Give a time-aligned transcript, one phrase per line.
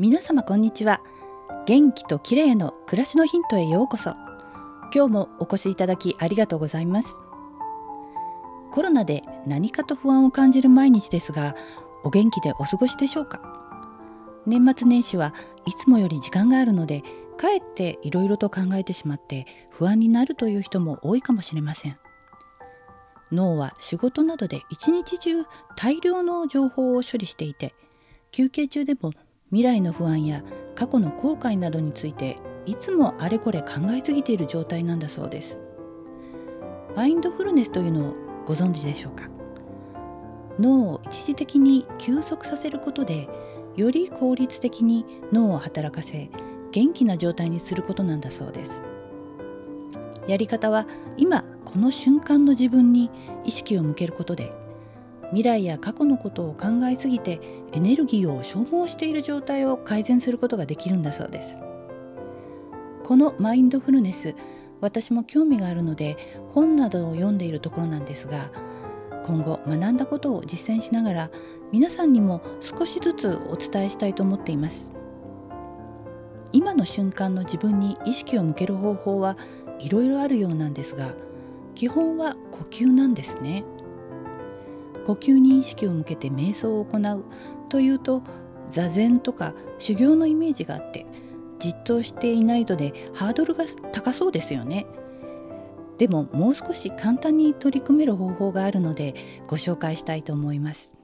[0.00, 1.02] 皆様こんにちは。
[1.66, 4.12] 元気と綺麗の暮らしのヒントへようこそ。
[4.94, 7.10] 今日もお越しいただきありがとうございます。
[8.72, 11.54] コロナで何かと不安を感じる毎日ですが
[12.02, 13.42] お元気でお過ごしでしょうか？
[14.46, 15.34] 年末年始は
[15.66, 17.02] いつもより時間があるので
[17.36, 21.98] かえっていろいろと考えてしまって不安になるという人も多いかもしれません。
[23.32, 25.44] 脳は仕事などで一日中
[25.76, 27.74] 大量の情報を処理していて
[28.30, 29.10] 休憩中でも
[29.50, 30.44] 未来の不安や
[30.76, 35.58] 過去の後悔などについていつもあれこれ考えすぎている状態なんだそうです。
[36.94, 38.14] マインドフルネスというのを
[38.46, 39.28] ご存知でしょうか？
[40.58, 43.28] 脳を一時的に休息させることで
[43.76, 46.30] より効率的に脳を働かせ
[46.70, 48.80] 元気な状態にすることなんだそうです。
[50.28, 53.10] やり方は今この瞬間の自分に
[53.44, 54.52] 意識を向けることで
[55.30, 57.40] 未来や過去のことを考えすぎて
[57.72, 61.56] エネルギーを消耗している状態を改善することができるんだそうです。
[63.04, 64.36] このマインドフルネス
[64.80, 66.16] 私も興味があるので
[66.54, 68.52] 本などを読んでいるところなんですが
[69.24, 71.30] 今後学んだことを実践しながら
[71.72, 74.92] 皆さんにも少しずつお伝えしたいと思っています。
[76.52, 79.36] 今の瞬間の自分に意識を向ける方法は
[79.78, 81.14] いろいろあるようなんですが
[81.76, 83.64] 基本は呼吸なんですね。
[85.10, 87.24] 呼吸に意識を向けて瞑想を行う
[87.68, 88.22] というと
[88.68, 91.04] 座禅とか修行のイメージがあって
[91.58, 94.86] じっとしていないとでハードルが高そうですよね。
[95.98, 100.94] でももう少し簡単に取り組める方法があるのでご紹介したいと思います。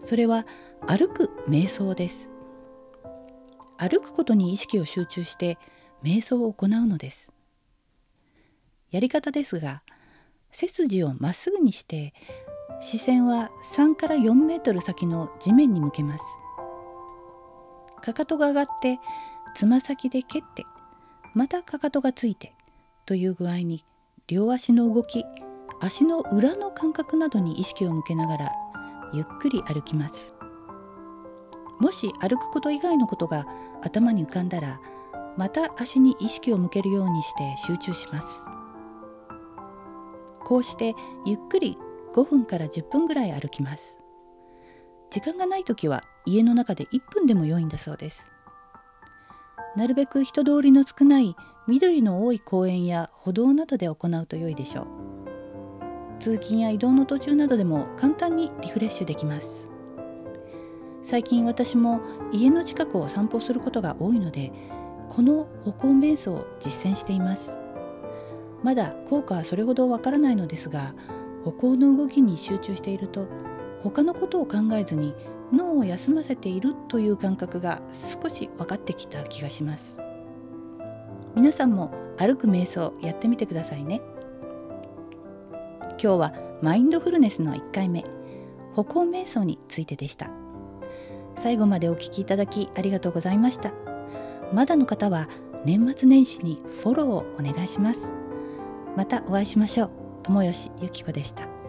[0.00, 0.46] それは
[0.86, 2.30] 歩く瞑想です。
[3.76, 5.58] 歩くことに意識を集中して
[6.02, 7.30] 瞑想を行うのです。
[8.90, 9.82] やり方ですが
[10.54, 12.14] 背筋をまっすぐにして
[12.80, 16.24] 視線は3から4メートル先の地面に向けます。
[18.02, 18.98] かかとが上がって
[19.54, 20.64] つま先で蹴って
[21.32, 22.54] またかかとがついて
[23.06, 23.84] という具合に
[24.26, 25.24] 両足の動き
[25.80, 28.52] 足の裏の感覚などに意識を向けながら
[29.12, 30.34] ゆっくり歩きます。
[31.80, 33.46] もし歩くこと以外のことが
[33.82, 34.80] 頭に浮かんだら
[35.36, 38.28] また足に意識を向けるようにして集中します。
[40.44, 40.94] こうして
[41.24, 41.78] ゆっくり
[42.14, 43.96] 5分から10分ぐらい歩きます。
[45.10, 48.24] 時間がない時は家の中で1分でも良いんだそうです。
[49.76, 51.34] なるべく人通りの少ない
[51.66, 54.86] 緑の多い公園や歩道などで行うと良いでしょう。
[56.20, 59.66] 通勤や移動の途中などでも簡単にリフレッシュできます。
[61.02, 62.00] 最近私も
[62.32, 64.52] 家の近くを散歩することが多いので
[65.10, 67.56] この歩行瞑想を実践しています。
[68.62, 70.94] まだ効果はそれほどわからないのですが
[71.44, 73.26] 歩行の動きに集中していると
[73.82, 75.14] 他のことを考えずに
[75.52, 77.82] 脳を休ませているという感覚が
[78.22, 79.98] 少し分かってきた気がします。
[81.34, 84.00] 皆さんも歩く瞑想やってみてくださいね。
[86.02, 88.04] 今日はマインドフルネスの1回目
[88.74, 90.30] 歩行瞑想についてでした。
[91.36, 93.72] 最後までお聞きいただきありがとうございました。
[94.52, 95.28] まだの方は
[95.64, 98.08] 年末年始にフォローをお願いします。
[98.96, 100.03] またお会いしましょう。
[100.28, 101.63] 友吉ゆき子でした。